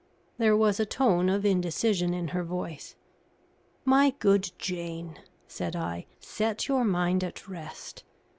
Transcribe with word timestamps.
There 0.39 0.57
was 0.57 0.79
a 0.79 0.85
tone 0.87 1.29
of 1.29 1.45
indecision 1.45 2.11
in 2.11 2.29
her 2.29 2.43
voice. 2.43 2.95
"My 3.85 4.15
good 4.17 4.51
Jane," 4.57 5.19
said 5.47 5.75
I, 5.75 6.07
"set 6.19 6.67
your 6.67 6.83
mind 6.83 7.23
at 7.23 7.47
rest. 7.47 8.03